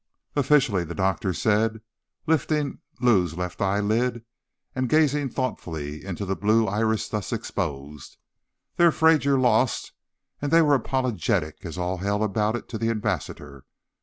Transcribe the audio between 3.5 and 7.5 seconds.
eyelid and gazing thoughtfully into the blue iris thus